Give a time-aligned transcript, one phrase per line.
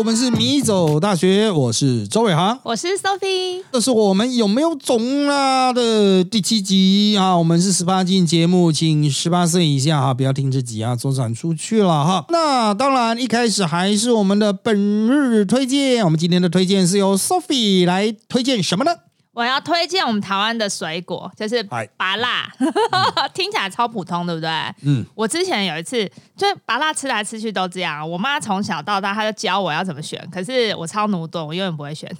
[0.00, 3.62] 我们是米走大学，我是周伟航，我是 Sophie。
[3.70, 7.36] 这是我们有没有种啦的第七集啊！
[7.36, 12.24] 我们是十八禁节目，请十八岁以下哈不要听这集啊，左转出去了哈。
[12.30, 18.92] 那当然，一开始还是我们的本日推荐，我们今天的推荐是由 Sophie 来推荐什么呢？
[19.32, 21.62] 我要推荐我们台湾的水果，就是
[21.96, 22.50] 芭辣，
[23.32, 24.50] 听起来超普通，对不对？
[24.82, 25.06] 嗯。
[25.14, 26.04] 我之前有一次，
[26.36, 28.08] 就芭辣吃来吃去都这样。
[28.08, 32.10] 我妈从小到大，她就教我要怎么选，可是我超努钝，我永远不会选。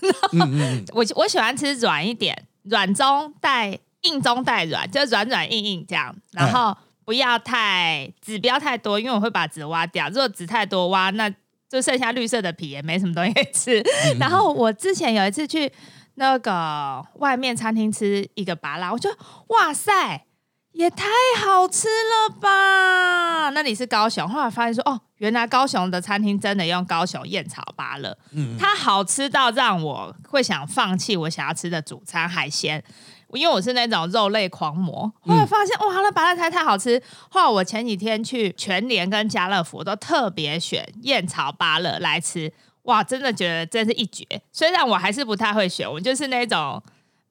[0.95, 6.15] 我我喜欢吃软一点，软中带硬中带软，就软软硬硬这样。
[6.31, 10.09] 然后不要太籽，不要太多，因为我会把籽挖掉。
[10.11, 11.29] 如果籽太多挖，那
[11.69, 13.83] 就剩下绿色的皮，也没什么东西吃。
[14.21, 15.71] 然后我之前有一次去。
[16.21, 19.17] 那个外面餐厅吃一个拔拉，我觉得
[19.49, 20.27] 哇塞，
[20.73, 21.07] 也太
[21.39, 23.49] 好吃了吧！
[23.55, 32.85] 那里是高雄，后来发现说哦，原来高雄的餐厅真的用高雄燕草芭乐，嗯，它好吃到让我会想放弃我想要吃的主餐海鲜，
[33.33, 35.11] 因为我是那种肉类狂魔。
[35.23, 42.53] 后来发现哇，那芭乐菜太好吃，后来我前几天去全联跟家乐福都特别选燕草芭乐来吃。
[42.85, 44.25] 哇，真的觉得真是一绝。
[44.53, 46.83] 虽然我还是不太会选，我就是那种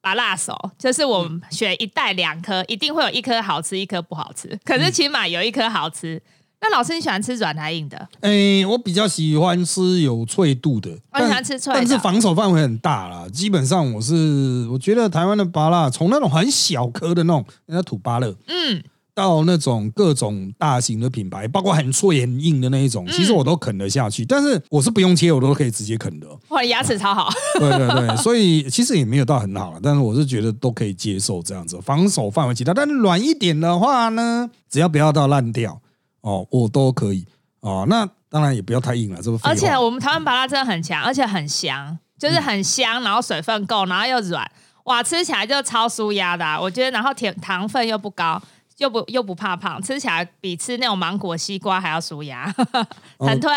[0.02, 4.58] 把辣手，就是我选一袋两颗，一定会有一颗好吃，一颗不好吃。
[4.64, 6.22] 可是起码有一颗好吃。
[6.62, 8.08] 那老师你喜欢吃软还硬的？
[8.20, 10.92] 哎，我比较喜欢吃有脆度的。
[11.14, 13.26] 我喜欢吃脆，但是防守范围很大啦。
[13.30, 18.84] 基本上我是我觉得台湾的芭辣，从那种很小颗的那种，人家土芭乐，嗯。
[19.20, 24.24] 到那种各种大型的品牌，包括很脆很硬的那一种，其实我都啃得下去。
[24.24, 26.28] 但是我是不用切，我都可以直接啃的。
[26.48, 27.30] 哇，牙齿超好。
[27.60, 32.74] 对对对， 所以其实也没有到很好了，但是我是觉得都可以接受这样子，防守范围其他。
[32.74, 35.82] 但是软一点的话呢，只要不要到烂掉
[36.22, 37.26] 哦，我都可以
[37.60, 37.86] 哦。
[37.90, 39.38] 那当然也不要太硬了，这个。
[39.44, 44.50] 而且我们台湾巴拉真的很强，而且很香，就是很香，然后水分够，然后又软，
[44.86, 46.46] 哇，吃起来就超舒压的。
[46.62, 48.42] 我觉得，然后甜糖分又不高。
[48.80, 52.54] 又不又不怕胖，吃起来比吃那种芒果、西瓜还要舒牙，
[53.20, 53.50] 很推。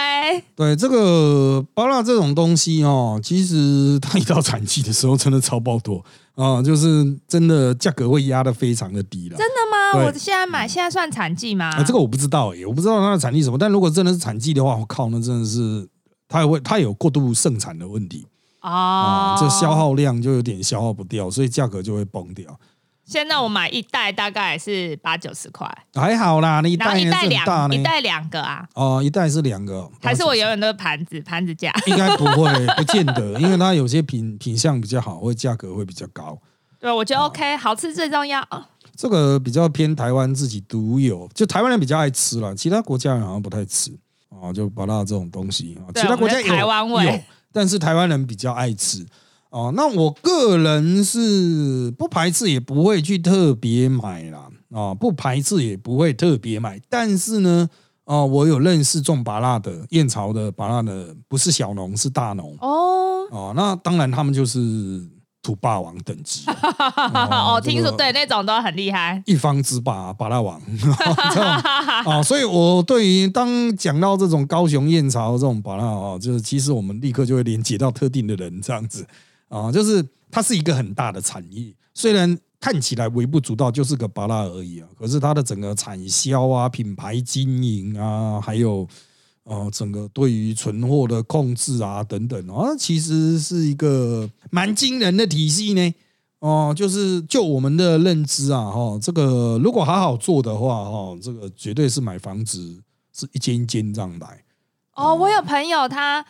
[0.55, 9.37] 对这个芭辣这种东西哦，其实它一到产季的时候，真的超爆多啊，就是真的价格会压得非常的低了。
[9.37, 10.05] 真的吗？
[10.05, 11.83] 我现在买，现在算产季吗？
[11.85, 13.57] 这个我不知道耶，我不知道它的产地什么。
[13.57, 15.89] 但如果真的是产季的话，我靠，那真的是
[16.29, 18.27] 它也会它有过度盛产的问题
[18.63, 22.59] 哦，这消耗量就有点消耗不掉，所以价格就会崩掉。
[23.13, 28.67] 现在我买一袋大概是八九十块，还好啦，那一袋一袋两一袋两个啊？
[28.75, 31.71] 哦，一袋是两个，还是我永远都是盘子盘子价？
[31.87, 36.39] 应该不会，不见得， 因为它有些品品相比较好，会价格会比较高。
[36.81, 38.43] 对，我觉得 OK，好吃最重要。
[38.97, 43.91] 这个比较偏台湾自己独有，就台湾人比较爱吃了，其他国家人好像不太吃
[44.31, 49.07] 哦，就把它这种东西啊，其他国家台湾味，但是台湾人比较爱吃。
[49.53, 54.49] 哦，那我个人是不排斥，也不会去特别买啦。
[54.73, 56.81] 啊，不排斥也不会特别买。
[56.89, 57.69] 但是呢，
[58.05, 62.57] 哦，我有认识种拔辣的燕巢的拔辣的，不是小农，是大农。
[62.61, 65.07] 哦，哦，那当然他们就是
[65.43, 66.47] 土霸王等级。
[66.49, 70.59] 哦，听说对那种都很厉害，一方之霸，拔辣王。
[72.07, 79.07] 啊， 所以我对于当讲到这种高雄燕巢这种拔辣啊，就是其实我们立刻就会连接到特定的人这样子。
[79.53, 84.89] 啊，就是它是一个很大的产业，虽然看起来微不足道，就是个巴拉而已啊。
[84.99, 88.89] 可是它的整个产销啊、品牌经营啊，还有
[89.45, 95.95] 呃整个对于存货的控制啊等等啊，其实是一个蛮惊人的体系呢。
[96.39, 104.43] 哦，就是就我们的认知啊，哈，这个如果好好做的话，哈，这个绝对是买房子是一间一间这样来。
[104.95, 106.25] 哦，我有朋友他。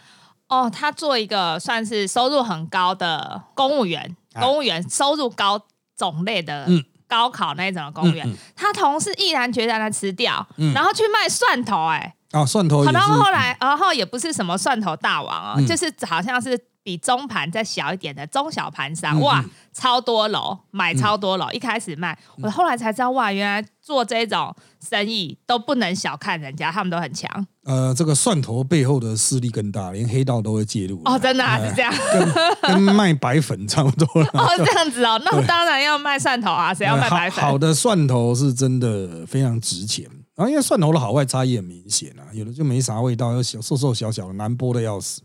[0.52, 5.60] 哦，他做一个算是收入很高的公务员，公务员收入高
[5.96, 6.66] 种类的，
[7.08, 16.58] 高考那种公务员，他同事毅然决然的辞掉，然后去卖蒜头，哎，啊，蒜头，然后后来，然后也不是什么蒜头大王哦，就是好像是。
[16.82, 27.46] 比中盘再小一点的中小盘商，哇，超多楼买超多楼，一开始卖，我后来才知道，哇，原来做这种生意都不能小看人家，他们都很强。
[27.64, 31.00] 呃，这个蒜头背后的势力更大，连黑道都会介入。
[31.04, 31.94] 哦，真的是这样，
[32.62, 34.28] 跟卖白粉差不多了。
[34.32, 37.44] 哦，这样子哦，那当然要卖蒜头啊，谁要卖白粉？
[37.44, 40.04] 好的蒜头是真的非常值钱，
[40.34, 45.22] 然后因为蒜头的好坏差异很明显啊，有的就没啥味道，又小瘦瘦小小的，难剥的要死。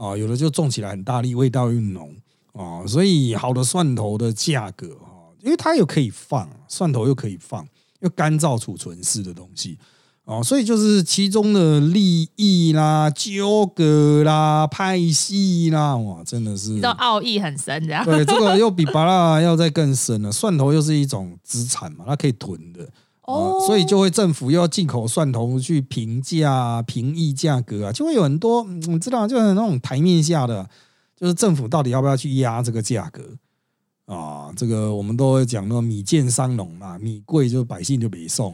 [0.00, 2.16] 啊，有的就种起来很大力，味道又浓
[2.54, 7.66] 啊，所以好的蒜头的价格啊，因为它又可以放蒜头，又可以放
[8.00, 9.78] 又干燥储存式的东西
[10.24, 20.32] 哦，所以就是其中的利益啦、纠葛啦、派系啦，哇，真的是这奥义很深，这样对这个 又比巴拉要再更深了。
[20.32, 22.88] 蒜头又是一种资产嘛，它可以囤的
[23.30, 30.68] 哦，所以就会政府又要进口蒜头去平价、平抑价格啊，就会有很多你知道，就是那种台面下的，
[31.18, 33.22] 就是政府到底要不要去压这个价格？
[34.06, 38.52] 啊，这个我们都会讲到米贱商农嘛，米贵就百姓就没送，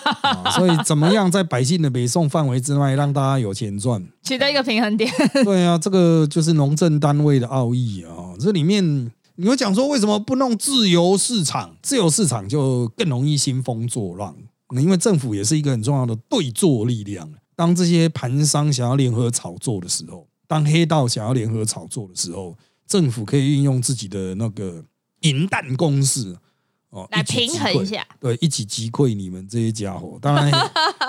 [0.56, 5.12] 所以怎么样在百姓的北送范围之外让大家有钱赚，取得一个平衡点。
[5.44, 8.32] 对啊，这个就是农政单位的奥义啊。
[8.40, 11.76] 这里面你会讲说为什么不弄自由市场？
[11.82, 14.36] 自由市场就更容易兴风作浪，
[14.80, 17.28] 因为政府也是一个很重要的对坐力量。
[17.56, 24.84] 当这些盘商想要联合炒作的时候，当黑道想要联合炒作的时候，政府可以运用自己的那个。
[25.20, 26.36] 银弹攻势
[26.90, 30.18] 哦，来平衡一下，对，一起击溃你们这些家伙。
[30.20, 30.52] 当然，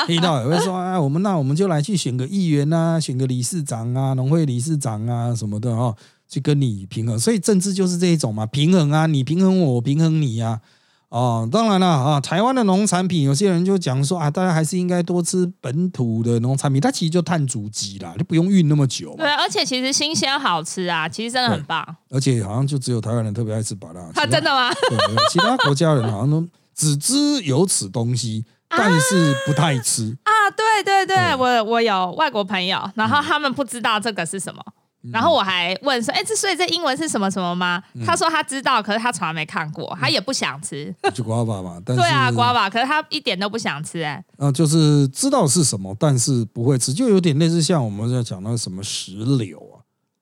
[0.07, 5.93] 黑道也会说啊，我们那我们就来去选个议员啊，选个理事长啊，农会理事长啊什么的哦，
[6.27, 7.19] 去跟你平衡。
[7.19, 10.61] 所以政治就是这一种嘛，平衡啊，你平衡我，我平衡你呀。
[11.09, 16.81] 哦，当然了啊，台湾的农产品，有些人就讲说啊，大家还是应该多吃本土的农产品。
[16.81, 19.15] 它其实就碳足迹啦，就不用运那么久。
[19.15, 21.95] 对，而且其实新鲜好吃啊，其实真的很棒。
[22.09, 24.01] 而且好像就只有台湾人特别爱吃巴拉。
[24.13, 24.69] 他真的吗？
[24.89, 24.97] 对，
[25.29, 30.31] 其他国家人好像都只知有此东西， 但是不太吃啊。
[30.51, 34.61] 对对对，我我有外国朋友，然后他们不知道这个是什么。
[35.11, 40.93] 然后我还问说：“哎，这所以这英文是什么什么吗？”他说他知道，可是他从来没看过，他也不想吃。
[41.13, 44.23] 就瓜巴嘛， 对啊，瓜巴，可是他一点都不想吃哎。
[44.37, 49.74] 啊，就是知道是什么，但是不会吃，就有点类似像我们在讲那个什么石榴啊。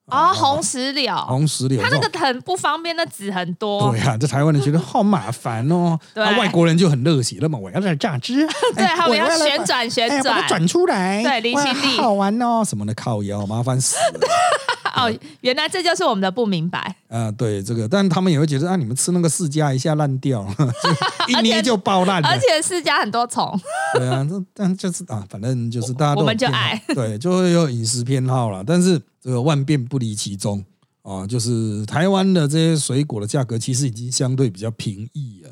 [0.06, 3.90] 哦，红石榴，红石榴，它那个很不方便，那籽很多。
[3.90, 5.98] 对啊，这台湾人觉得好麻烦哦。
[6.14, 8.46] 对，外国人就很热血，了嘛我要在榨汁，
[8.76, 10.46] 对，我要旋转旋转。
[10.46, 14.20] 转出来，对，离心力好玩哦，什么的靠腰，麻烦死了。
[14.96, 16.96] 哦，原来这就是我们的不明白。
[17.08, 20.46] 啊，对这个，但他们也会觉得啊，你们吃那个释迦一下烂掉，
[21.28, 23.58] 一捏就爆烂，而且释迦很多虫。
[23.94, 28.64] 对啊，这但就是啊，反正就是大家都我们就爱，对，就会有饮食偏好了。
[28.64, 30.64] 但是这个万变不离其宗
[31.02, 35.50] 啊，就是台湾的这些水果的价格其实已经相对比较平易了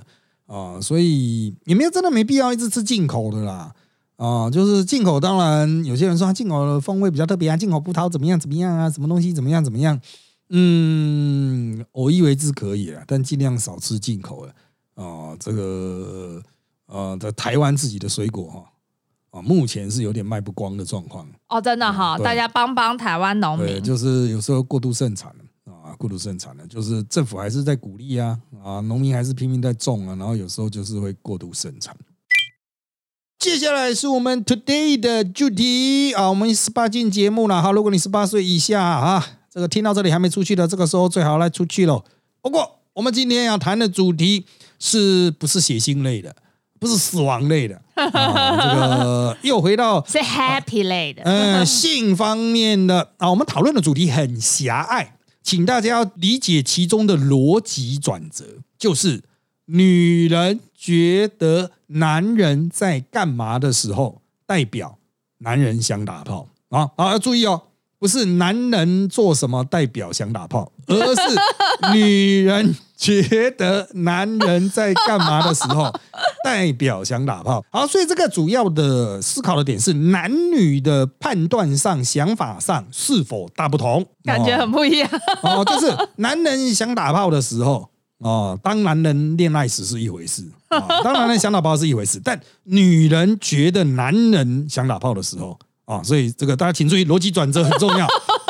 [0.54, 3.72] 啊，所以也没有真的没必要一直吃进口的啦。
[4.22, 10.00] 啊，就是进口，当然有些人说进口的风味比较特别啊，进口葡萄怎么样怎么样啊，什么东西怎么样怎么样，
[10.50, 14.54] 嗯，我以为是可以了，但尽量少吃进口的
[15.02, 15.34] 啊。
[15.40, 16.40] 这个
[16.86, 18.64] 呃，在台湾自己的水果哈
[19.32, 31.96] 啊，目前是有点卖不光的状况哦，真的哈，大家帮帮台湾农民，就是有时候过度盛产了啊，过度盛产了，就是政府还是在鼓励啊啊，农民还是拼命在种啊，然后有时候就是会过度盛产。
[33.42, 37.72] 接下来是我们 today 的主题啊，我们十八禁节目了哈。
[37.72, 42.04] 如果你十八岁以下啊，这个听到这里还没出去的，这个时候最好来出去喽。
[42.40, 44.44] 不过我们今天要谈的主题
[44.78, 46.32] 是不是血腥类的，
[46.78, 53.28] 不是死亡类的，这个又回到 是 happy 类的，嗯，性方面的啊。
[53.28, 58.44] 我们讨论的主题很狭隘，请大家要理解其中的逻辑转折，
[58.78, 59.24] 就是
[59.66, 61.70] 女人觉得。
[61.94, 64.96] 男人在干嘛的时候，代表
[65.40, 66.88] 男人想打炮啊！
[66.96, 67.64] 好，要注意哦，
[67.98, 75.92] 不是男人做什么代表想打炮，而是女人觉得男人在干嘛的时候，
[76.42, 77.62] 代表想打炮。
[77.68, 84.06] 好，所以这个主要的思考的点是男女的判断上、想法上是否大不同？
[84.24, 85.10] 感觉很不一样
[85.42, 87.91] 哦，就是男人想打炮的时候。
[88.22, 90.44] 哦，当男人恋爱时是一回事，
[91.04, 98.06] 当男人想打炮是一回事，但女人觉得男人想打炮的时候啊，所以这个大家请注意逻辑转折很重要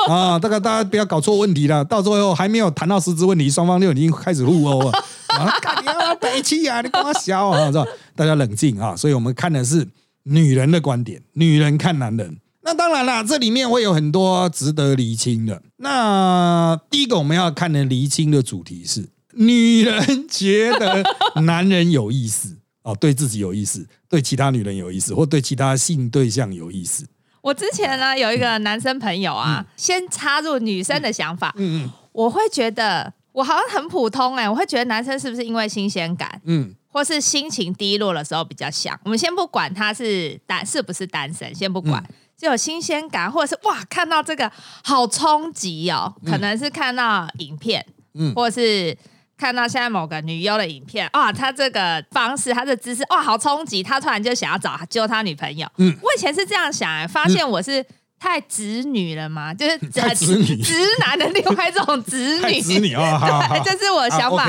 [0.09, 4.91] 啊， 这个大家不要搞错问题了，到最后还没有谈到实质问题，双方就已经开始互殴了
[5.29, 5.49] 啊！
[5.81, 7.85] 你要北气啊，你跟我笑啊，是吧？
[8.15, 8.95] 大家冷静啊！
[8.95, 9.89] 所以我们看的是
[10.25, 12.37] 女人的观点，女人看男人。
[12.65, 15.63] 那当然了，这里面会有很多值得厘清的。
[15.79, 19.09] 那第一个我们要看的厘清的主题是。
[19.35, 21.03] 女人觉得
[21.43, 27.07] 男人有意思 哦，对自己有意思，对其他女人有意思，或对其他性对象有意思。
[27.41, 38.99] 我之前呢有一个男生朋友啊，先插入女生的想法，嗯嗯，我会觉得我好像很普通哎，我会觉得男生是不是因为新鲜感，嗯，或是心情低落的时候比较像。
[39.05, 42.05] 我们先不管他是单是不是单身，先不管，
[42.37, 44.51] 就有新鲜感，或者是哇看到这个
[44.85, 47.85] 好冲击哦，可能是看到影片，
[48.15, 48.97] 嗯，或者是。
[49.43, 55.67] 看到现在某个女优的影片，哇，她这个方式，她的姿势，哇，好冲击，他突然就想要找救他女朋友。
[55.79, 57.85] 嗯，我以前是这样想，哎，发现我是。
[58.25, 59.53] 太直女了吗？
[59.53, 59.77] 就是
[60.15, 64.47] 直女直男的另外一种直女，直女啊，对， 这是我的想法，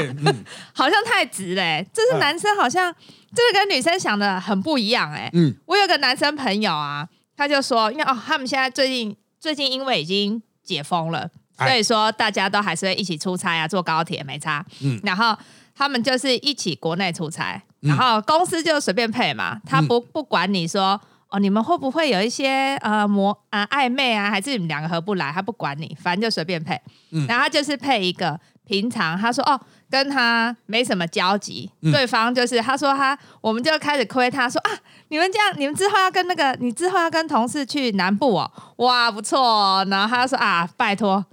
[0.72, 1.84] 好像太直嘞。
[1.92, 2.94] 这是男生好像
[3.36, 5.28] 这个跟女生想的很不一样哎。
[5.34, 11.28] 嗯，我有个男生朋友啊，他就说，因为哦，他们现在最近最近因为已经解封了，
[11.66, 14.66] 所以说大家都还是会一起出差啊，坐高铁没差。
[14.82, 15.38] 嗯，然后
[15.76, 21.00] 他们就是一起国内出差，然后公司就随便配嘛，他不不管你说。
[21.30, 25.32] 哦，你们会不会有一些呃模啊暧昧啊，还是你们两个合不来？
[25.32, 26.80] 他不管你，反正就随便配。
[27.10, 34.70] 嗯，然后就是配一个平常他说哦跟他没什么交集，对方就是他说他我们就开始亏他说啊
[35.08, 41.26] 你们这样你们之后要跟那个你之后要跟同事去南部哦哇不错，然后他说啊拜托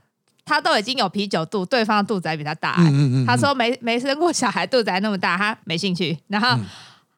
[0.51, 6.59] 他都已经有啤酒肚，对方的肚子还比他大，嗯嗯嗯，他说没没生过小孩肚子还那么大，他没兴趣， 然后。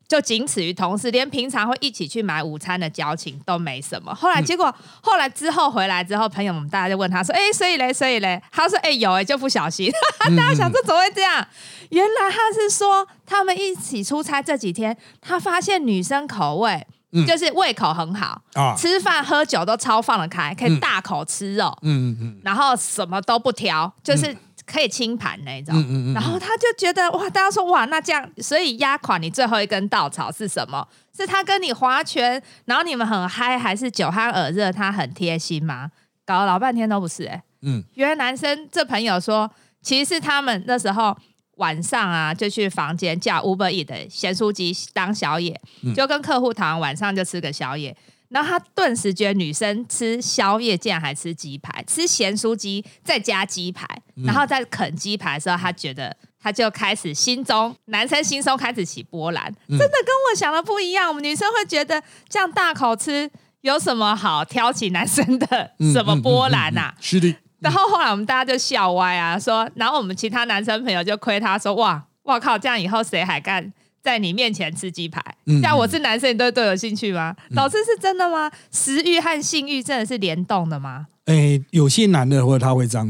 [0.09, 4.15] 就仅此于同事，连平常会一起去买午餐的交情都没什么。
[4.15, 4.71] 后来结果
[5.01, 9.91] 后来之后回来之后，朋友们大家就问他说：“哎，所以嘞，所以嘞？”他说：“哎，有哎，就不小心。
[10.37, 11.43] ”大家想这怎么会这样？
[11.89, 16.87] 原来他是说他们一起出差这几天，他发现女生口味
[17.27, 24.37] 就是胃口很好啊，吃饭喝酒都超放得开，可以大口吃肉，嗯嗯嗯，然后什么都不挑，就是。
[24.65, 25.75] 可以清盘那种，
[26.15, 30.87] 然后他就觉得哇，大家说哇，那这样，所以压垮你最后一根稻草是什么？
[31.15, 34.71] 是他跟你划拳，然后你们很嗨，还是酒酣耳热？
[34.71, 35.91] 他很贴心吗？
[36.25, 39.51] 搞了老半天都不是哎，嗯，原来男生这朋友说，
[39.83, 41.15] 其实是他们那时候
[41.57, 45.61] 晚上啊，就去房间叫 Uber E 的咸酥鸡当宵夜，
[45.95, 47.97] 就跟客户谈晚上就吃个宵夜。
[48.29, 53.87] 然后他顿时觉得女生吃宵夜竟然还吃鸡排，吃咸酥鸡再加鸡排，
[54.25, 61.09] 然后在啃鸡排的时候，他觉得他就开始心中男生心中开始起波澜，真的跟我想的不一样。
[61.09, 63.31] 我们女生会觉得这样大口吃
[63.61, 66.95] 有什么好挑起男生的什么波澜呐？
[67.03, 67.35] 是的。
[67.63, 73.73] 然后后来我们大家就笑歪啊，说，然后我们其他男生朋友就亏他说，哇，哇靠，这样以后谁还敢？
[74.03, 75.23] 在你面前吃鸡排，
[75.63, 77.37] 像我是男生，你都对有兴趣吗？
[77.51, 78.51] 老师是真的吗？
[78.73, 81.07] 食欲和性欲真的是联动的吗？
[81.27, 83.07] 哎，有些男的或者他会这样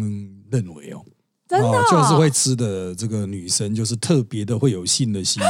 [0.51, 1.03] 认为哦。
[1.49, 5.47] 真的，就是会吃的这个女生，就是特别的会有性的心理，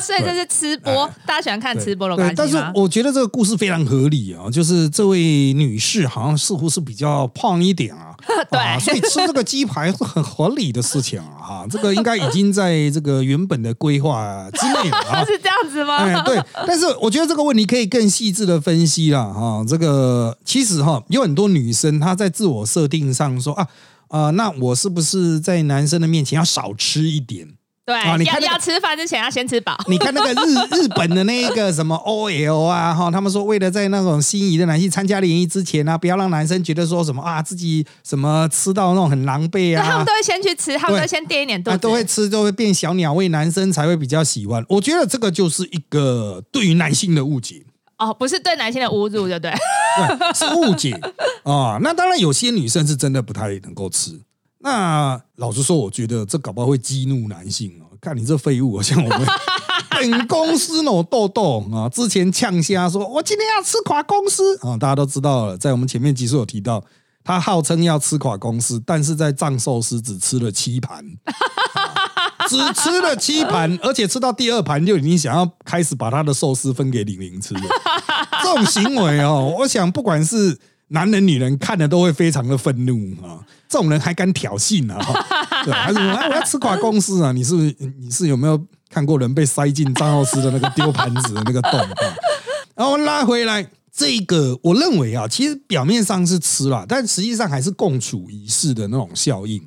[0.00, 5.18] 所以这是吃播，大家喜欢看吃播的关系但是我觉得这个故事非常合理啊，就是这位
[5.52, 8.14] 女士好像似乎是比较胖一点啊，
[8.50, 15.96] 对，所以吃这个鸡排是很合理的事情啊，哈，这个应该已经在这个原本的规划之内了， 是这样子吗？
[15.98, 23.66] 哎，对，但是我觉得这个问题可以更细致的分析了哈，这个其实哈有很多女生她在自我设定上说啊。
[24.08, 27.48] 啊，那我是不是在男生的面前要少吃一点？
[27.86, 29.78] 对啊，你看要吃饭之前要先吃饱。
[29.86, 44.64] 你看那个日日本的那个什么 OL 啊，哈，他们说为了在那种心仪的男性参加联谊之前呢，不要让男生觉得说什么啊，自己什么吃到那种很狼狈啊，他们都会先去吃，他们都先垫一点肚子，都会吃，都会变小鸟胃，男生才会比较喜欢。
[44.68, 47.62] 我觉得这个就是一个对于男性的误解。
[47.98, 49.52] 哦，不是对男性的侮辱，对不对？
[49.96, 50.90] 对，是误解
[51.44, 51.78] 啊。
[51.80, 54.20] 那当然，有些女生是真的不太能够吃。
[54.66, 57.86] 那老实说，我觉得这搞不好会激怒男性哦。
[58.00, 59.26] 看你这废物，像我们
[59.88, 64.76] 本公司那种豆豆啊，之前呛虾说，我今天要吃垮公司啊。
[64.76, 66.82] 大家都知道了，在我们前面集数有提到，
[67.22, 71.04] 他号称要吃垮公司，但是在藏寿司只吃了七盘。
[72.48, 77.60] 只吃了七盘， 而且吃到第二盘就已经想要开始把他的寿司分给玲玲吃了。
[78.42, 80.58] 这种行为哦，我想不管是
[80.88, 83.44] 男人女人看了都会非常的愤怒啊！
[83.68, 84.98] 这种人还敢挑衅啊？
[85.64, 87.32] 对，还是我要吃垮公司啊？
[87.32, 87.54] 你是
[87.98, 91.80] 你是有没有看过人被塞进张老师的那个丢盘子的那个洞？
[92.76, 99.60] 然后拉回来，这个我认为啊，其实表面上是吃了，但实际上还是共处一室的那种效应，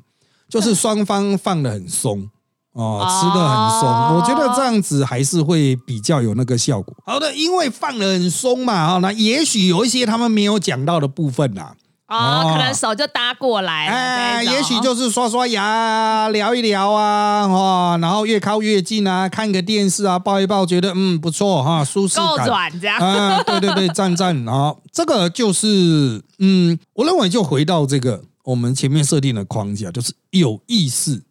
[0.48, 2.30] 就是双方放的很松。
[2.74, 6.96] 哦，吃的很松，我觉得这样子还是会比较有那个效果。
[7.06, 11.72] 好的，因为放的很松嘛，啊，那也许有一些他们没有讲到的部分呐，
[12.08, 31.24] 哦，可能手就搭过来，哎，也许就是刷刷牙、聊一聊啊，哦，然后越靠越近啊，看个电视啊，抱一抱，觉得嗯不错哈，舒适感，够这样，啊，对对对，赞赞啊，这个就是嗯，我认为就回到这个我们前面设定的框架，就是有意识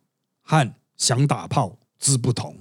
[0.45, 0.71] 和。
[0.99, 2.55] 想打炮之不同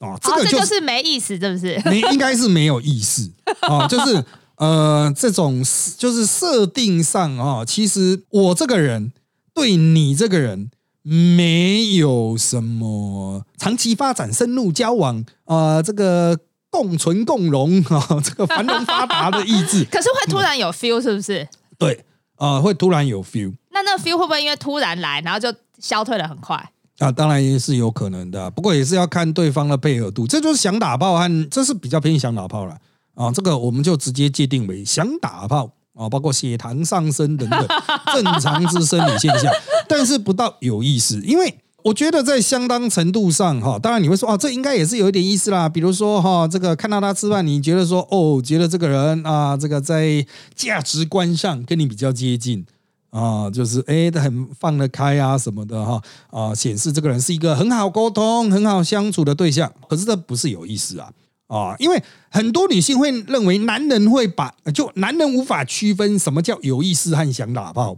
[0.00, 1.80] 啊，这个就是没意思，是不是？
[1.86, 3.32] 没应该是没有意思
[3.62, 4.22] 啊， 就是
[4.56, 5.62] 呃，这种
[5.96, 9.12] 就是设定上啊，其实我这个人
[9.54, 10.70] 对你这个人
[11.02, 16.38] 没有什么长期发展、深入交往啊，这个
[16.70, 19.84] 共存共荣啊， 这个繁荣发达的意志。
[19.90, 21.48] 可是会突然有 feel，是不是？
[21.78, 22.04] 对
[22.36, 23.54] 啊，会突然有 feel。
[23.70, 26.72] 那那 feel 会不会因为突然来，然后就消退的很快？
[26.98, 30.26] 啊，当然也是有可能的，不过也是要看对方的配合度。
[30.26, 32.76] 这就是想打炮和这是比较偏想打炮了
[33.14, 37.66] 啊，这个我们就直接界定为想打炮啊，包括血糖上升等等
[38.14, 39.52] 正常之生理现象，
[39.88, 50.26] 但是不到有意思，因为我觉得在相当程度上哈，当然你会说啊，这应该也是有一点意思啦，比如说哈，这个看到他吃饭，你觉得说哦，觉得这个人啊，这个在
[50.56, 52.66] 价值观上跟你比较接近。
[53.10, 59.72] 啊，就是哎，很放得开啊，什么的哈啊，显示这个人是一个很好沟通、很好相处的对象。
[59.88, 61.10] 可是这不是有意思啊
[61.46, 67.96] 啊，因为很多女性会认为男人会把，就男人无法区分什么叫有意思和想打炮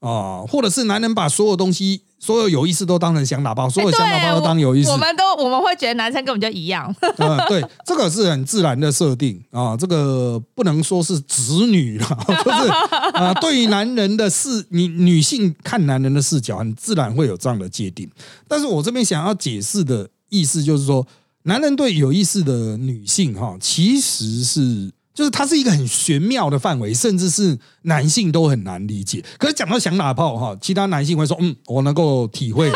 [0.00, 2.02] 啊，或者是男人把所有东西。
[2.18, 4.90] 所有有意思都当成想打包，所有想打包都当有意思。
[4.90, 6.94] 我们都我们会觉得男生根本就一样。
[7.18, 12.68] 嗯， 对，这个是很自然的设定啊，这个不能说是子女了， 就是
[13.14, 18.10] 啊，对于男人的视，你女性看男人的视角，很自然会有这样的界定。
[18.48, 21.06] 但是我这边想要解释的意思就是说，
[21.44, 24.90] 男人对有意思的女性哈，其实是。
[25.18, 29.20] 就是它是一个很玄妙的范围，甚至是男性都很难理解。
[29.36, 32.70] 可是讲到想打炮哈，其他男性会说：“嗯，我能够体会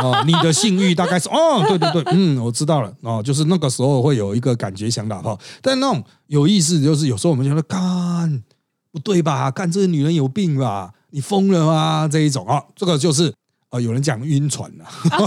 [0.00, 5.36] 哦，你的性欲大概是哦，对对对，嗯，我知道了哦，就是那个时候会有一个感觉想打炮。
[5.60, 8.44] 但那种有意思，就是有时候我们觉得干
[8.92, 9.50] 不对吧？
[9.50, 10.92] 干这个女人有病吧？
[11.10, 12.08] 你疯了吗？
[12.08, 13.34] 这一种啊，这个就是
[13.70, 14.84] 啊，有人讲晕船了，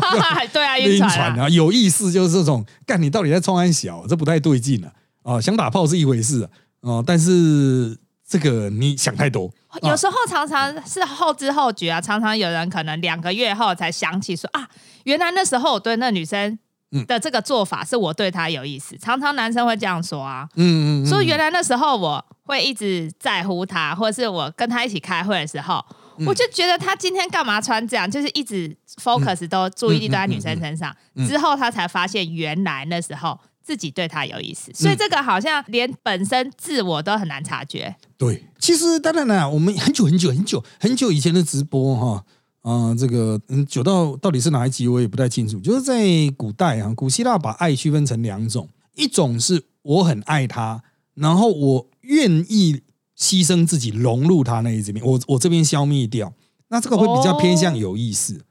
[0.53, 4.05] 对啊，晕船啊， 有意思就是这种干，你到底在冲安小？
[4.07, 4.89] 这不太对劲了。
[5.23, 6.49] 哦，想打炮是一回事
[6.81, 7.97] 哦，但是
[8.27, 9.51] 这个你想太多。
[9.83, 14.67] 有时候常常是后知后觉啊，常常有人可能两个月后才想起说啊，
[15.05, 16.59] 原来那时候我对那女生
[17.07, 18.97] 的这个做法是我对她有意思。
[18.97, 25.85] 常常男生会这样说啊，嗯嗯，说原来那时候我会一直在乎她，或者是我跟她一起开会的时候，
[26.25, 30.93] 我就觉得他今天干嘛穿这样，就是一直 focus 都注意力都在女生身上。
[31.27, 33.39] 之后他才发现，原来那时候。
[33.63, 37.95] 自己对他有意思，所以这个好像连本身自我都很难察觉。
[38.17, 42.25] 对，其实当然了，我们 很久很久很久很久以前的直播哈
[42.61, 45.59] 啊，这个嗯，久到到底是哪一集我也不太清楚。
[45.59, 46.03] 就是在
[46.35, 52.81] 古代啊，古希腊把爱区分成两种，一种是我很爱他，然后我愿意
[53.17, 56.33] 牺牲自己融入他那一这边，我我这边消灭掉，
[56.69, 58.41] 那这个会比较偏向有意思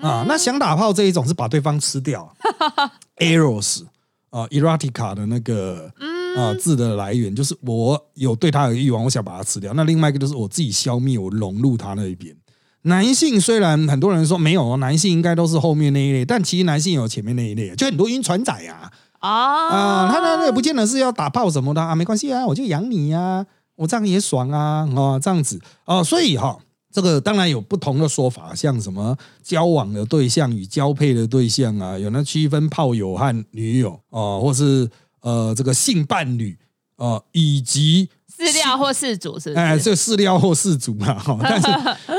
[0.00, 0.24] 啊。
[0.28, 2.34] 那想打炮这一种是把对方吃掉，
[3.18, 3.84] eros。
[4.30, 5.90] 啊，erotica 的那个
[6.36, 9.72] 啊字的来源就是我有对它有欲望，我想把它吃掉。
[9.74, 12.34] 那另外一个就是我自己消灭，我融入它那一边。
[12.82, 23.44] 男性虽然很多人说没有，男性应该都是后面那一类，但其实男性有前面那一类，就很多晕船仔啊啊，他那也不见得是要打炮什么的啊，没关系啊，我就养你呀，
[23.76, 26.58] 我这样也爽啊，啊，这样子啊，所以哈。
[26.98, 36.58] 这个当然有不同的说法，像什么交往的对象与交配的对象啊，有那区分炮友和女友啊，或是呃这个性伴侣
[36.96, 39.52] 啊，以及饲料或饲主是？
[39.54, 41.68] 哎，这饲料或饲主嘛，哈， 但是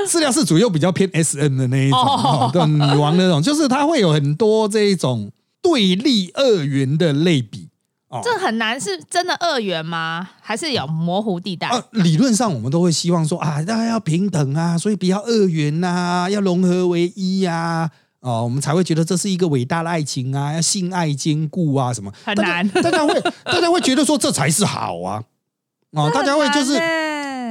[0.08, 5.30] 饲料饲主又比较偏 S N 的那一种，对女王那种，就是它会有很多这一种
[5.62, 7.68] 对立二元的类比。
[8.24, 10.28] 这很难，是真的二元吗？
[10.42, 11.68] 还是有模糊地带？
[11.68, 17.92] 啊，理论上我们都会希望说啊，大家要平等啊，所以不要二元呐，要融合为一呀，
[18.22, 25.24] 哦，我们才会觉得这是一个伟大的爱情啊，要性爱兼顾啊，什么很难，大家会大家会觉得说这才是好啊，
[25.92, 26.80] 哦，大家会就是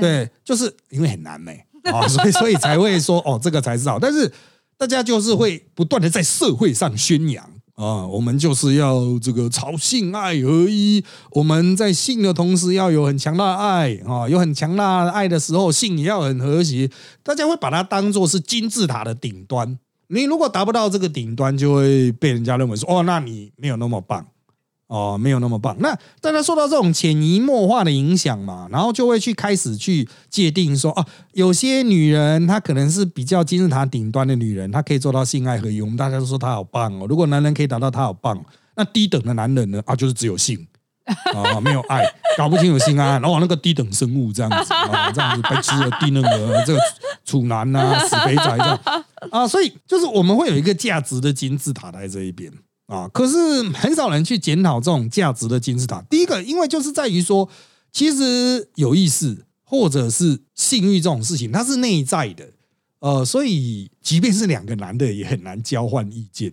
[0.01, 4.33] 对，就是因为很难没啊， 所以所以才会说哦，这个才是好，但是
[4.77, 7.49] 大家就是会不断的在社会上宣扬。
[7.79, 11.05] 啊，我们就是要这个朝性爱合一。
[11.31, 16.91] 我们在性的同时要有很强大的爱啊，有很强大的爱的时候，性也要很和谐。
[17.23, 19.79] 大家会把它当做是金字塔的顶端。
[20.09, 24.27] 你如果达不到这个顶端，就会被人家认为说，哦，那你没有那么棒。
[24.89, 25.77] 哦，没有那么棒。
[25.81, 35.81] 那大家受到这种潜移默化的影响嘛，然后就会去开始去界定说，哦，有些女人她可能是比较金字塔顶端的女人，她可以做到性爱合一。
[35.81, 37.07] 我们大家都说她好棒哦。
[37.07, 38.43] 如果男人可以达到她好棒，
[38.77, 39.83] 那低等的男人呢？
[39.85, 40.67] 啊，就是只有性
[41.35, 42.03] 啊，没有爱，
[42.39, 46.81] 搞不清楚性爱，然后那个低等生物这样子啊，这样子被吃了低那个这个
[47.27, 48.81] 处男呐，死肥宅这样
[49.31, 52.51] 啊，所以就是我们会有一个价值的金字塔在这一边。
[52.89, 56.03] 啊，可是很少人去检讨这种价值的金字塔。
[56.11, 57.49] 第一个，因为就是在于说，
[57.93, 62.47] 其实有意思或者是性欲这种事情，它是内在的
[63.01, 66.53] 呃，所以即便是两个男的，也很难交换意见。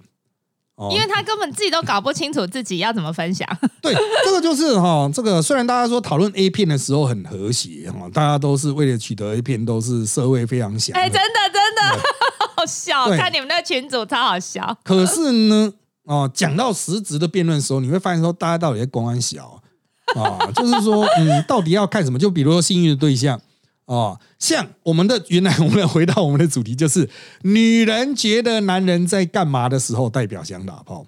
[0.92, 3.48] 因为他根本自己都搞不清楚自己要怎么分享。
[3.82, 3.96] 对，
[4.26, 10.94] 这个就是哈，这个虽然大家说讨论 A 片的时候很和谐哈，大家都是为了取得 A 片，都是社会非常小。
[10.94, 12.04] 哎，真的真的
[12.58, 14.78] 好笑，看你们那群组超好笑。
[14.84, 15.72] 可是呢，
[16.06, 19.62] 哦，讲到实质的辩论的时候，你会发现说，大家到底在公安小
[20.16, 22.18] 啊， 就是说，嗯，到底要看什么？
[22.20, 23.40] 就比如说幸运的对象。
[23.86, 27.08] 哦，像我们的原来，我们回到我们的主题，就是
[27.44, 31.06] 女人觉得男人在干嘛的时候，代表想打炮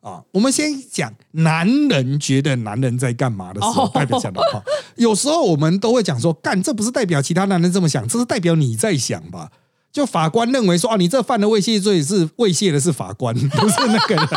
[0.00, 0.24] 啊。
[0.32, 4.60] 我们先讲男人觉得男人在干嘛的时候， 代表想打炮。
[4.96, 9.50] 有时候我们都会讲说，干这不是代表其他男人这么想，这是代表你在想吧？
[9.96, 14.28] 就法官认为说，啊，你这犯了猥亵罪，是猥亵的是法官， 不是那个人。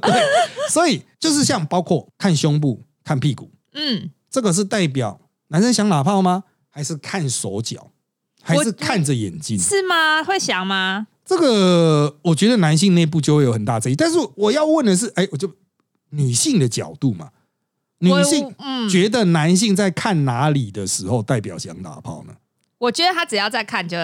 [0.00, 0.22] 对，
[0.70, 6.44] 所以就是像包括看胸部、看屁股，嗯，这个是代表男生想打炮吗？
[6.70, 7.90] 还是看手脚，
[8.42, 9.58] 还是看着眼睛？
[9.58, 10.24] 是吗？
[10.24, 11.08] 会想吗？
[11.22, 13.94] 这个我觉得男性内部就会有很大争议。
[13.94, 15.52] 但是我要问的是，哎，我就
[16.08, 17.28] 女性的角度嘛，
[17.98, 18.54] 女性
[18.88, 22.32] 觉得男性在看哪里的时候代表想打炮呢？
[22.78, 23.98] 我觉得他只要在看，就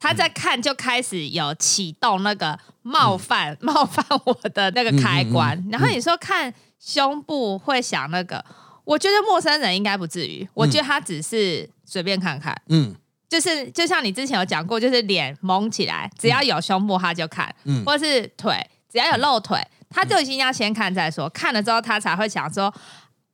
[0.00, 5.64] 他在看就开始有启动那个冒犯冒犯我的那个开关。
[5.70, 8.44] 然后你说看胸部会想那个。
[8.82, 12.92] 我觉得陌生人应该不至于，我觉得他只是随便看看，嗯，
[13.28, 18.58] 就是就像你之前有讲过，就是脸蒙起来，只要有胸部他就看，嗯，或者是腿
[18.90, 19.60] 只要有露腿，
[19.90, 22.74] 他就已经要先看再说，看了之后他才会想说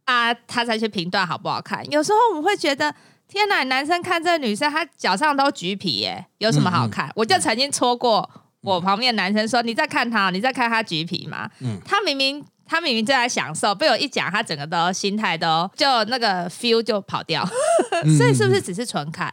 [0.04, 1.82] 啊，他才去评断好不好看。
[1.90, 2.94] 有时候我们会觉得，
[3.28, 7.10] 天哪，男生看这个女生，她脚上都橘皮耶，有什么好看？
[7.16, 8.28] 我就曾经戳过
[8.60, 11.50] 我旁边男生说，你在看她，你在看她橘皮吗？
[11.60, 12.44] 嗯，他明明。
[12.68, 17.48] 他明明就在享受，被我一讲，他整个都心态都就那个 feel 就跑掉，
[18.18, 19.32] 所以是不是只是纯看？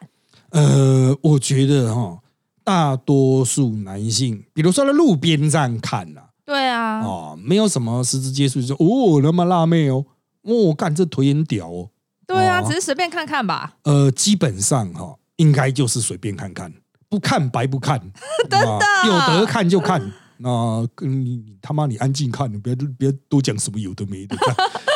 [0.51, 2.19] 呃，我觉得哈，
[2.63, 10.05] 大多数男性，比如说在路边站看呐，对啊，哦，没有什么实质接触，就哦，那么辣妹哦，
[10.43, 11.89] 哦，干这腿很屌哦，
[12.25, 13.75] 对啊，只是随便看看吧。
[13.83, 16.71] 呃，基本上哈，应该就是随便看看，
[17.09, 17.99] 不看白不看，
[18.49, 20.01] 真的，有得看就看。
[20.37, 24.35] 那跟你他妈你安静看，你别别多讲什么有的没的。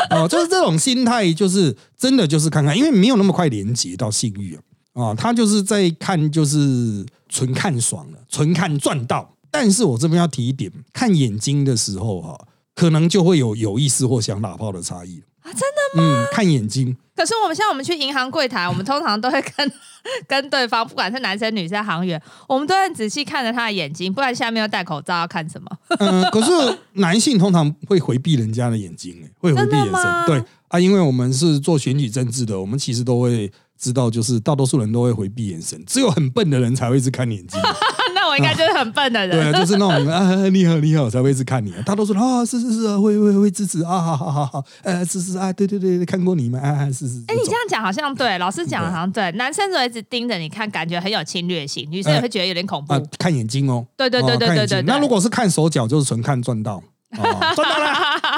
[0.10, 4.62] 哦， 就是这种心态，就是真的就是看看，因为没有那么快连接到性欲啊。
[4.94, 9.36] 啊，他就是在看，就是纯看爽了，纯看赚到。
[9.52, 12.38] 但是我这边要提一点，看眼睛的时候哈，
[12.76, 16.26] 可能就会有有意识或想打炮的差异啊，真的吗？
[16.26, 16.96] 嗯，看眼睛。
[17.16, 19.72] 可是我们像我们去银行柜台，我们通常都会跟
[20.28, 25.72] 跟对方，不管是男生女生行员，我们都很仔细看着他的眼睛，不然下面要戴口罩要看什么？
[25.98, 26.52] 嗯，可是
[26.94, 30.26] 男性通常会回避人家的眼睛，会回避眼神。
[30.28, 37.60] 对啊，因为我们是做选举政治的，我们其实都会知道，就是大多数人都会回避眼神，只有很笨的人才会一直看眼睛。
[38.38, 41.73] 我应该就是很笨的人，对，就是那种啊，你好，你好，才会一直看你。
[41.86, 47.23] 他都说啊，是是是啊，会会会支持啊，好好好好，呃，是是啊，对对对，看过你们啊，是是。
[47.28, 49.32] 哎，你这样讲好像对，老师讲好像对。
[49.32, 52.93] 男生如果一直盯着你看，感觉很有侵略性，女生也会觉得有点恐怖。
[53.17, 54.82] 看眼睛哦，对对对对对对。
[54.84, 56.82] 那如果是看手脚，就是纯看赚到，
[57.17, 57.89] 赚到了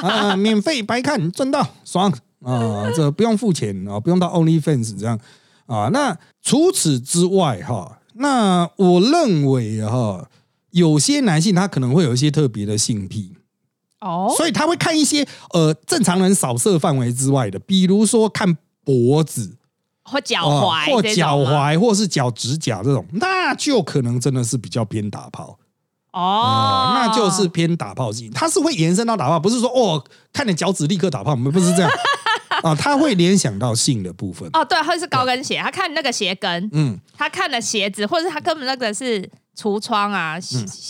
[0.01, 2.09] 啊，免费白看赚到爽
[2.45, 5.19] 啊，这不用付钱啊，不用到 OnlyFans 这样
[5.65, 5.89] 啊。
[5.91, 7.97] 那除此之外哈。
[8.19, 10.29] 那我认为哈，
[10.71, 13.33] 有些男性他可能会有一些特别的性癖。
[14.01, 19.55] 哦，所以他会看一些呃正常人扫射范围之外的，比如说看脖子。
[20.03, 25.59] 或脚踝，或脚踝，或是脚趾甲这种，那就可能真的是比较偏打炮。
[26.11, 30.03] 哦，那就是偏打炮性，他是会延伸到打炮，不是说哦
[30.33, 31.91] 看你脚趾立刻打炮，我们不是这样。
[32.63, 34.49] 啊，他会联想到性的部分。
[34.53, 40.37] 哦，对，或者是高跟鞋，他看那个鞋跟，嗯，他看的鞋子，或者是他根本那个是橱窗啊，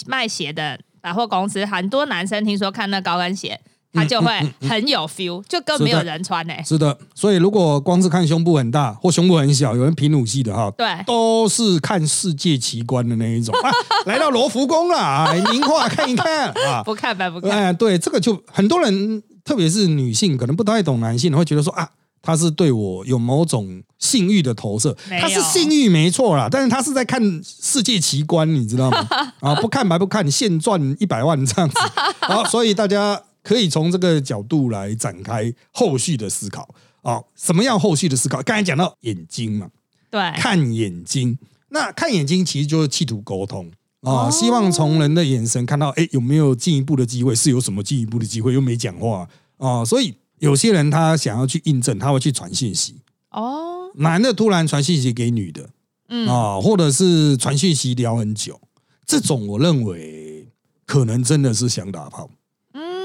[0.07, 3.59] 卖鞋的百货公司，很多男生听说看那高跟鞋，
[3.93, 6.53] 他就会很有 feel，就更没有人穿呢。
[6.63, 13.53] 是的，所以如果光是看胸部很大或胸部很小，有人平乳系的哈，对，都是看世界奇观的那一种。
[14.05, 17.51] 来到罗浮宫了，名画看一看啊， 不看白不看。
[17.51, 19.21] 哎，对，这个就很多人。
[19.49, 21.89] 特别是女性可能不太懂男性，会觉得说啊，
[22.21, 28.99] 他是对我有某种性欲的投射，他是性欲没错啦，但是他是在看世界奇观，你知道吗？
[29.41, 31.75] 啊，不看白不看，现赚一百万这样子。
[32.19, 36.69] 好，所以大家可以从这个角度来展开后续的思考
[37.01, 37.19] 啊。
[37.35, 38.43] 什么样后续的思考？
[38.43, 39.69] 刚才讲到眼睛嘛，
[40.11, 43.71] 对，看眼睛，那看眼睛其实就是企图沟通。
[44.01, 47.35] 啊，希望从人的眼神看到，哎，有没有进一步的机会？
[47.35, 48.53] 是有什么进一步的机会？
[48.53, 53.01] 又没讲话啊，所以有些人他想要去印证，他会去传信息。
[53.31, 55.69] 哦，男的突然传信息给女的，
[56.07, 58.59] 嗯啊，或者是传讯息聊很久，
[59.05, 60.47] 这种我认为
[60.85, 62.29] 可能真的是想打炮。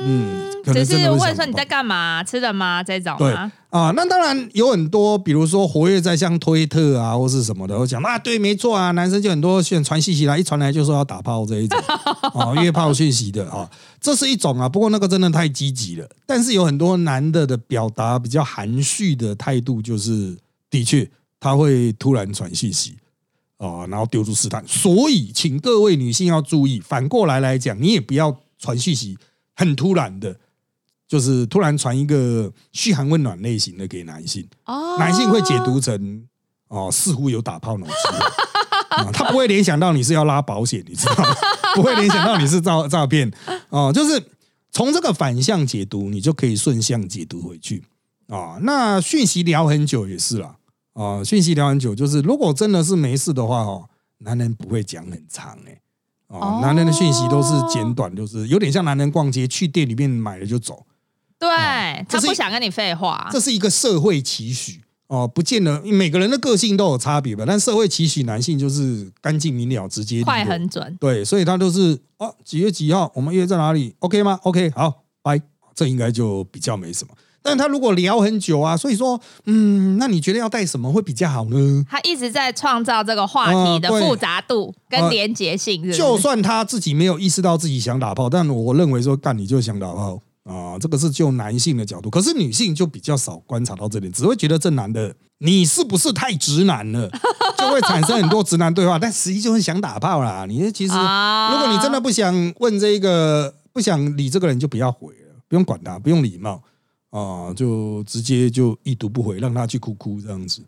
[0.02, 2.82] 嗯，只是问说你在干嘛，吃了吗？
[2.82, 3.32] 这种对
[3.70, 11.78] 啊，那当然有很多，比如说活跃在像推特啊或是什么的，我讲啊，对，没错啊，男生就很多现传信息来，一传来就说要打炮这一种
[12.34, 13.68] 啊， 约炮讯息的啊，
[14.00, 16.08] 这是一种啊，不过那个真的太积极了。
[16.26, 20.36] 但是有很多男的的表达比较含蓄的态度，就是
[20.70, 21.08] 的确
[21.40, 22.96] 他会突然传信息
[23.58, 24.62] 啊，然后丢出试探。
[24.66, 29.18] 所以，请各位女性要注意，反过来来讲，你也不要传讯息。
[29.54, 30.36] 很突然的，
[31.06, 36.26] 就是突然传一个嘘寒问暖类型的给男性，哦男性会解读成
[36.68, 37.94] 哦，似乎有打炮那种
[39.12, 41.34] 他不会联想到你是要拉保险，你知道吗？
[41.74, 43.30] 不会联想到你是照照片
[43.68, 44.22] 哦，就是
[44.70, 47.82] 从这个反向解读，你就可以顺向解读回去
[48.28, 48.58] 啊。
[48.62, 50.56] 那讯息聊很久也是啦
[50.94, 53.88] 啊，讯息聊很久，就是如果真的是没事的话哦，
[54.18, 55.80] 男人不会讲很长哎。
[56.40, 60.84] 哦，男人的讯息都是简短，就是有点像男人逛街，去店里面买了就走。
[61.38, 61.48] 对
[62.08, 63.28] 他不想跟你废话。
[63.30, 67.44] 这是一个社会期许哦，不见得每个人的个性都有差别吧。
[67.46, 70.96] 但社会期许男性就是干净明了、直接、快很准。
[71.00, 75.40] 对，所以他都是哦，几月几号，我们约在哪里？OK 吗？OK，好，拜。
[75.76, 77.12] 这应该就比较没什么。
[77.46, 81.84] 但他如果聊很久啊，所以说，嗯，那你觉得要带什么会比较好呢？
[81.90, 85.92] 他一直在创造这个话题的复杂度跟连结性。
[85.92, 92.08] 就算他自己没有意识到自己想打炮，但我认为说干你就想打炮啊，这个是就男性的角度。
[92.08, 97.10] 可是女性就比较少观察到这点，只会觉得这男的你是不是太直男了，
[97.58, 98.98] 就会产生很多直男对话。
[98.98, 100.46] 但实际就是想打炮啦。
[100.48, 106.62] 你其实如果你真的不想问这个，不想理这个人，就不要回了，不用管他，不用礼貌。
[107.14, 110.60] 啊，就直接就一读不回，让他去哭哭这样子。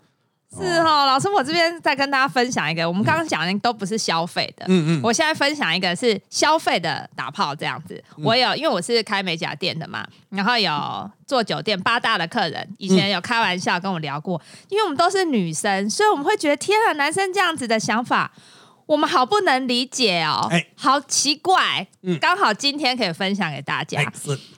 [0.56, 8.02] 是哈，老师，我这边再跟大家分享一个，我们刚刚讲的都不是消费的，嗯嗯，我现在分享一个是消费的打炮这样子。
[8.18, 18.32] 我有，因为我是开美甲店的嘛，然后有做酒店八大的客人，以前有开玩笑跟我聊过，因为我们都是女生，所以我们会觉得天啊，男生这样子的想法，
[18.86, 21.86] 我们好不能理解哦，哎，好奇怪。
[22.02, 24.00] 嗯，刚好今天可以分享给大家，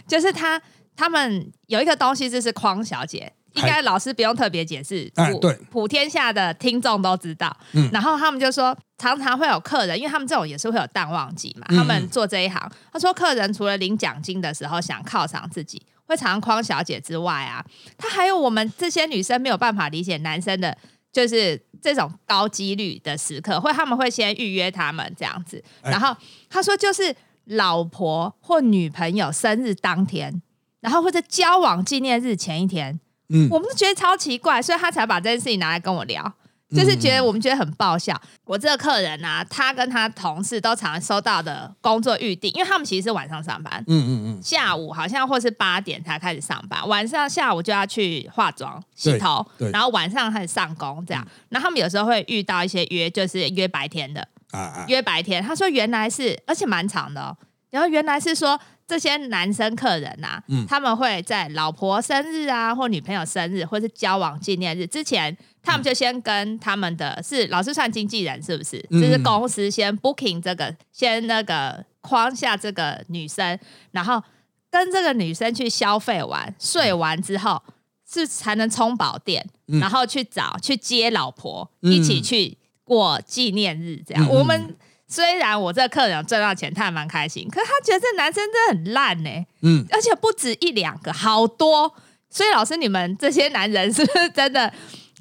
[0.06, 0.60] 就是他。
[0.98, 5.08] 他们有一个东西，就是匡小姐，应该老师不用特别解释，
[5.40, 7.56] 对，普天下的听众都知道。
[7.72, 17.64] 嗯，然后他们就说，常常会有客人，因为他们这种也是会有淡旺季嘛，他们做这一行，他说客人除了领奖金的时候想犒赏自己，会常匡小姐之外啊，
[17.96, 20.76] 他还有我们这些女生没有办法理解男生的，
[21.12, 26.16] 就是这种高几率的时刻，会他们会先预约他们这样子，然后
[26.50, 30.42] 他说就是老婆或女朋友生日当天。
[30.80, 32.98] 然后或者交往纪念日前一天，
[33.30, 36.32] 嗯，我们都觉得超奇怪，所以他才把这件事情拿来跟我聊，
[36.70, 38.18] 就是觉得我们觉得很爆笑。
[38.44, 51.26] 我这个客人啊，他跟他同事都常收到的工作预定，因为他们其实是晚上上班，嗯嗯嗯，下午好像或是八点才开始上班，晚上下午就要去化妆、洗头，然后晚上开始上工这样。
[51.48, 54.20] 然后他们有时候会遇到一些约，就是约白天的
[54.52, 55.42] 啊啊，约白天。
[55.42, 57.36] 他说原来是，而且蛮长的哦。
[57.70, 58.58] 然后原来是说。
[58.88, 68.80] 这些男生客人呐，他们会在老婆生日啊，或女朋友生日，或是交往纪念日之前，他们就先跟他们的是老师算经纪人，是不是？
[68.90, 73.58] 就是公司先 booking 这个，先那个框下这个女生，
[73.90, 74.22] 然后
[74.70, 77.62] 跟这个女生去消费完、睡完之后，
[78.10, 84.26] 是才能充饱电，然后去找去接老婆，一起去过纪念日，这样。
[84.30, 84.74] 我们。
[85.08, 89.30] 虽然我这客人赚到钱，他还蛮开心，可是他觉得这男生真的很烂呢。
[89.62, 91.94] 嗯，而且不止一两个，好多。
[92.30, 94.70] 所以老师，你们这些男人是不是真的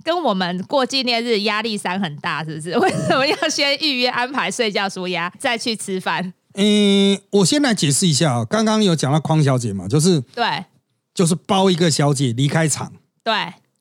[0.03, 2.43] 跟我们过纪念日压力山很大？
[2.43, 2.77] 是不是？
[2.79, 6.33] 为什么要先预约安排睡觉、舒压，再去吃饭？
[6.55, 8.45] 嗯，我先来解释一下啊。
[8.45, 10.65] 刚刚有讲到匡小姐嘛，就是对，
[11.13, 12.91] 就是包一个小姐离开场，
[13.23, 13.33] 对。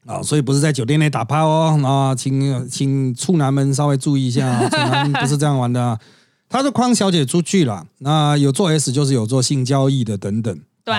[0.06, 5.98] 啊，所以不是在酒店内打炮哦，啊，请请处男们稍微注意一下， 处男不是这样玩的。
[6.48, 10.60] 他是匡小姐出去了，那有做 S 就是有做性交易的等等。
[10.84, 10.94] 对，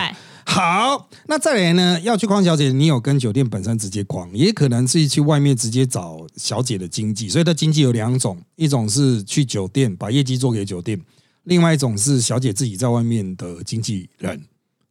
[0.45, 7.29] 好，那再来呢，要去匡小姐，你有跟酒店本身直接框，也可能是去外面直接找小姐的经济。
[7.29, 10.99] 所以，他经济有两种，一种是去酒店把业绩做给酒店，
[11.45, 14.43] 另外一种是小姐自己在外面的经纪人。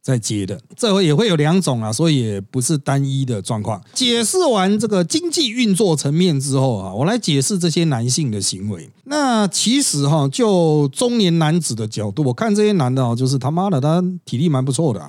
[0.07, 3.81] 在接的，这回也会有两种啊，所以也不是单一的状况。
[3.93, 8.89] 解释完这个经济运作层面之后啊，我来解释这些男性的行为。
[9.03, 15.01] 那其实哈，就中年男子的角度，我看这些男的啊，就是他妈的，他体力蛮不错的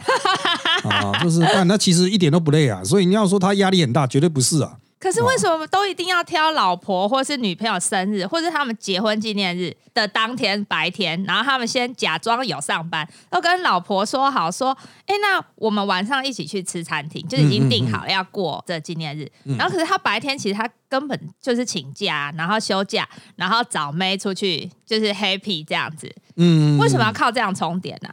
[0.83, 2.83] 啊，就是但他其实一点都不累啊。
[2.83, 4.79] 所以你要说他压力很大，绝对不是啊。
[5.01, 19.31] 可是为什么都一定要挑老婆或是女朋友生日，或是他们结婚纪念日的当天白天，然后他们先假装有上班，要跟老婆说好说，哎，那我们晚上一起去吃餐厅，就是已经定好了要过这纪念日。
[19.57, 26.13] 然后可是他白天其实他根本就是请假，然后休假，然后找妹出去就是 happy 这样子。
[26.35, 28.11] 嗯，为什么要靠这样充点呢？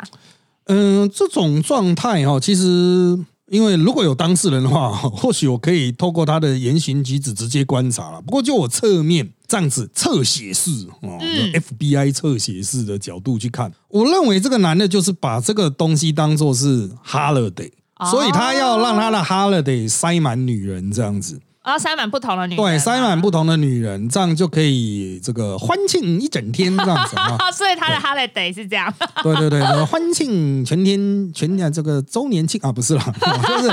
[0.66, 3.26] 嗯，这种状态哈，其实。
[3.52, 8.22] 因为如果有当事人的话， 或许我可以透过他的言行举止直接观察了。
[8.22, 17.72] 不过就我侧面这样子侧写式哦，FBI 侧写式的角度去看，我认为这个男的就是把这个东西当做是 holiday，
[18.12, 21.40] 所以他要让他的 holiday 塞满女人这样子。
[21.66, 27.52] 啊，塞满不同的女人，对，塞满不同的女人，这样就可以这个欢庆一整天这样子 啊。
[27.52, 28.94] 所以他的 holiday 是这样。
[29.24, 33.14] 对对对，欢庆全天全天这个周年庆啊，不是啦，
[33.50, 33.70] 就是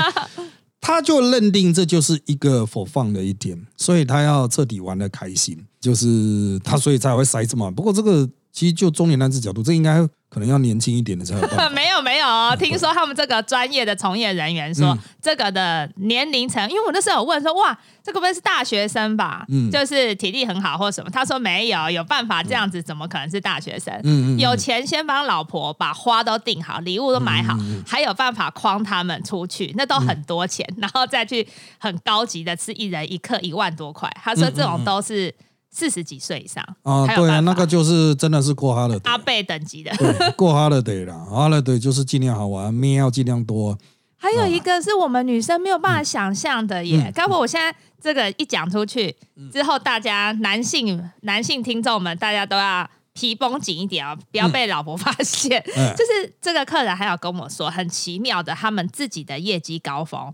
[0.81, 7.71] 他就认定这就是一个佛放的一点，所以他要彻底玩的开心，就是他所以才会塞这么。
[7.71, 8.27] 不过这个。
[8.55, 11.69] 其实就中年男子角度，这应该可能要年轻一点的才有办法。
[11.69, 12.25] 没有没有，
[12.57, 19.45] 听说他们这个专业的从业人员说，这个的年龄层，因为我那时候有问说，哇，这个不会是大学生吧？
[19.49, 21.09] 嗯，就是体力很好或什么？
[21.11, 23.93] 他说没有，有办法这样子，怎么可能是大学生？
[24.03, 34.11] 嗯嗯，有钱先帮老婆把花都订好，礼物都买好，还有办法诓他们出去，那都很多钱，然后再去很高级的吃一人一克一万多块。
[34.23, 35.31] 他说这种都是。
[35.73, 39.91] 四十几岁以上啊，对啊，那个就是真的是过哈了阿贝等级的，
[40.37, 43.75] 过哈了得了，哈了得就是尽量好玩，面要尽量多。
[44.15, 49.13] 还有一个是我们女生没有办法想象的耶，刚不我现在这个一讲出去
[49.51, 55.61] 之后，大家男性男性听众们，大家都要皮绷紧一点啊，不要被老婆发现。
[55.97, 60.33] 就是这个客人还有跟我说，很奇妙的，他们自己的业绩高峰。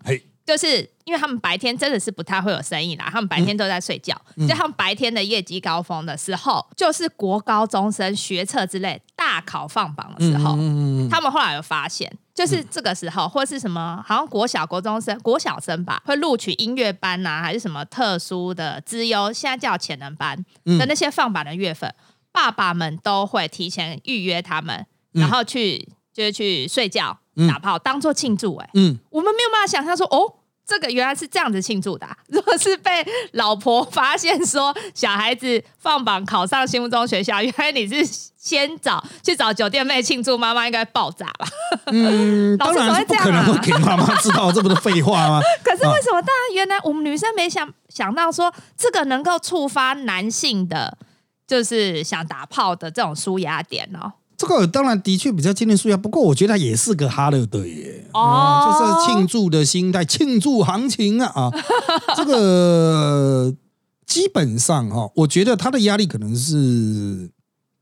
[0.49, 4.19] 就是因为他们白天真的是不太会有生意啦，他们白天都在睡觉。
[4.35, 10.55] 就他们白天的业绩高峰的时候，就是国高中生学测之类大考放榜的时候。
[11.07, 20.35] 他们后来有发现，就是这个时候，或是什么，好像国小、国中生、国小生吧，会录取音乐班呐，还是什么特殊的资优，现在叫潜能班
[20.65, 21.93] 的那些放榜的月份，
[22.31, 28.55] 爸爸们都会提前预约他们，然后去就是去睡觉打炮，当做庆祝。
[28.55, 30.37] 哎，嗯，我们没有办法想象说，哦。
[30.69, 32.07] 这个原来是这样子庆祝的。
[32.29, 32.91] 如果是被
[33.31, 38.05] 老婆发现说小孩子放榜考上心目中学校，原来你是
[38.37, 41.47] 先找去找酒店妹庆祝，妈妈应该爆炸吧？
[41.87, 45.41] 嗯， 当然不可能会给妈妈知道这么多废话吗？
[45.65, 46.21] 可是为什么？
[46.21, 50.97] 当然，原来我们女生没想想到说这个能够触发男性的，
[51.47, 54.13] 就是想打炮的这种舒压点哦。
[54.39, 61.51] 这个当然的确比较接近数压，不过我觉得也是个哈乐的耶，哦，就是庆祝的心态，庆祝行情啊啊！
[62.15, 63.53] 这个
[64.07, 67.29] 基本上哈，我觉得他的压力可能是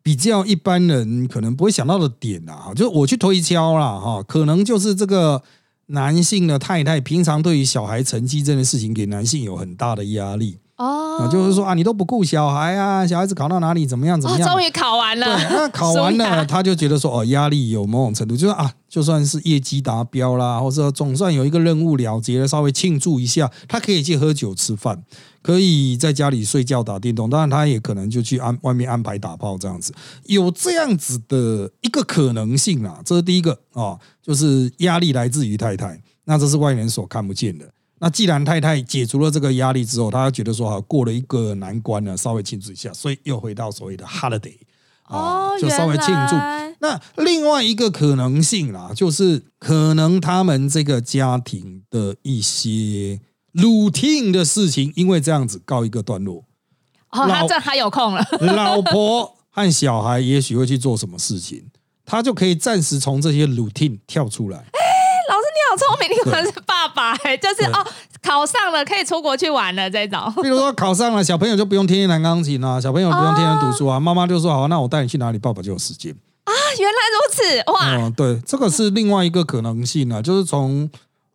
[0.01, 5.43] 比较一般人可能不会想到的点啊，哈，就我去推敲了哈，可能就是这个
[5.85, 10.57] 男性的太太平常对于小孩成绩这件事情，给男性有很大的压力。
[10.77, 14.47] 哦，就是说啊，你都不顾小孩啊，小孩子考到哪里怎么样怎么样？
[14.47, 25.03] 终于考完了，对，那考完了， 他就觉得说哦，压力有某种程度，就是啊，就算是业绩达标啦，或者总算有一个任务了结了，稍微庆祝一下，他可以去喝酒吃饭，
[25.41, 29.91] 可以在家里睡觉打电动，当然他也可能就去安外面安排打炮这样子，
[30.25, 37.65] 有这样子的一个可能性啊，这是第一个啊，就是压力来自于太太，那这是外人所看不见的。
[37.99, 44.57] 那既然太太解除了这个压力之后，他觉得说啊过了一个难关呢，稍微庆祝一下，所以又回到所谓的 holiday
[45.03, 46.35] 啊，就稍微庆祝。
[46.79, 53.19] 那另外一个可能性啦，就是可能他们这个家庭的一些
[53.55, 56.45] routine 的事情，因为这样子告一个段落。
[57.09, 58.23] 哦，他这还有空了。
[58.41, 61.65] 老婆和小孩也许会去做什么事情，
[62.05, 64.57] 他就可以暂时从这些 routine 跳出来。
[64.59, 64.63] 好
[65.77, 67.85] 聪明，你可能是爸爸哎，就是哦，
[68.21, 70.19] 考上了可以出国去玩了这种。
[70.41, 76.11] 比如说考上了，小朋友就不用天天弹钢琴啊，小朋友不用天天读书啊，妈妈就说好，那我带你去哪里，爸爸就有时间
[76.43, 76.51] 啊。
[76.79, 78.05] 原来如此哇！
[78.05, 80.89] 嗯，对，这个是另外一个可能性啊，就是从，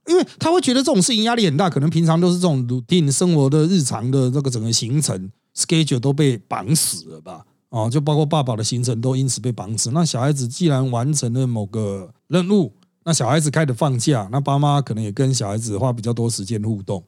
[0.07, 7.43] 因为他会觉得这种事情压力很大，可能平常都是这种 routine 生活的日常的这个整个行程 schedule 都被绑死了吧？
[7.71, 9.91] 哦，就包括爸爸的行程都因此被绑死。
[9.93, 12.73] 那小孩子既然完成了某个任务。
[13.05, 17.03] 那小孩子开始放假，那爸妈可能也跟小孩子花比较多时间互动，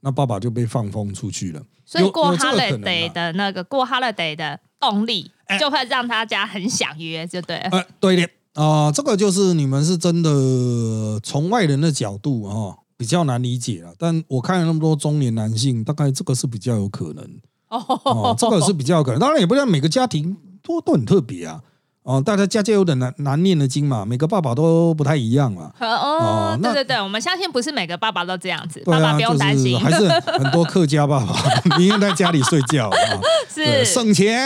[0.00, 1.62] 那爸爸就被放风出去了。
[1.84, 7.56] 所以过 holiday 的那个过 holiday 的动力，就会让大家很想约，就对。
[7.56, 13.94] 呃，对的啊，这个就是你们是真的从外人的角度啊，比较难理解了。
[13.98, 17.26] 但我看了那么多中年男性，大概这个是比较有可能
[17.70, 19.18] 哦， 这个是比较可能。
[19.18, 21.62] 当然也不像每个家庭都都很特别啊。
[22.08, 25.70] 哦，大家家家有点难难念的经嘛，每个爸爸都不太一样嘛。
[25.78, 31.36] 哦，对对对，我们相信不是每个爸爸都这样子，爸爸不用担心，还是很多客家爸爸
[31.76, 32.96] 宁愿在家里睡觉啊，
[33.54, 34.40] 是省钱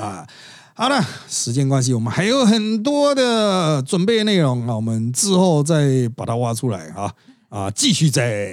[0.00, 0.26] 啊。
[0.74, 7.12] 好了，时间关系，我们还有很多的准备内容啊，我们之后再把它挖出来啊
[7.48, 8.44] 啊，继续再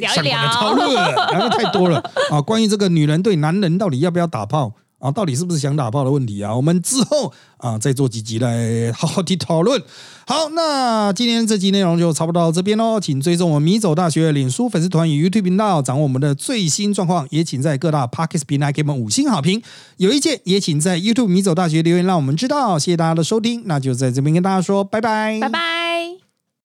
[0.00, 4.72] 聊一聊讨论，聊的太多了啊，关于这个女人对男人到底要不要打炮。
[5.04, 6.56] 啊，到底是不是想打炮的问题啊？
[6.56, 9.82] 我们之后啊再做几集来好好的讨论。
[10.26, 12.98] 好，那今天这集内容就差不多到这边喽。
[12.98, 17.26] 请追踪我们米走大学脸书粉丝团与 YouTube 频道，掌握我们的最新状况。
[17.28, 19.60] 也请在各大 Podcast 平台给我们五星好评。
[19.98, 22.78] 有意见也请在 YouTube 米走大学留言，让我们知道。
[22.78, 25.83] 谢谢大家的收听，那就在这边跟大家说拜拜，拜拜。